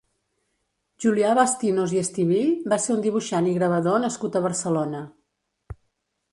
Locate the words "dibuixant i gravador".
3.05-4.03